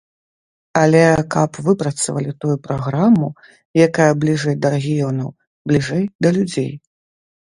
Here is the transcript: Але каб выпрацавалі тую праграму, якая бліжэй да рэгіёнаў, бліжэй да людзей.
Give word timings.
Але 0.79 0.99
каб 1.33 1.57
выпрацавалі 1.65 2.31
тую 2.45 2.55
праграму, 2.67 3.27
якая 3.87 4.07
бліжэй 4.21 4.55
да 4.63 4.67
рэгіёнаў, 4.77 5.29
бліжэй 5.73 6.03
да 6.27 6.33
людзей. 6.39 6.71